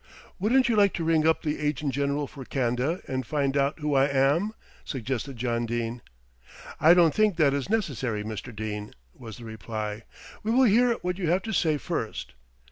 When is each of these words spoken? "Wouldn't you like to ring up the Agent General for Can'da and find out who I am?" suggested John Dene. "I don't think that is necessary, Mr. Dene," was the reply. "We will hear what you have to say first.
"Wouldn't 0.39 0.67
you 0.67 0.75
like 0.75 0.93
to 0.95 1.03
ring 1.03 1.27
up 1.27 1.43
the 1.43 1.59
Agent 1.59 1.93
General 1.93 2.25
for 2.25 2.43
Can'da 2.43 3.01
and 3.07 3.23
find 3.23 3.55
out 3.55 3.77
who 3.77 3.93
I 3.93 4.07
am?" 4.07 4.55
suggested 4.83 5.37
John 5.37 5.67
Dene. 5.67 6.01
"I 6.79 6.95
don't 6.95 7.13
think 7.13 7.35
that 7.35 7.53
is 7.53 7.69
necessary, 7.69 8.23
Mr. 8.23 8.51
Dene," 8.55 8.95
was 9.13 9.37
the 9.37 9.45
reply. 9.45 10.05
"We 10.41 10.49
will 10.49 10.63
hear 10.63 10.93
what 11.03 11.19
you 11.19 11.29
have 11.29 11.43
to 11.43 11.53
say 11.53 11.77
first. 11.77 12.33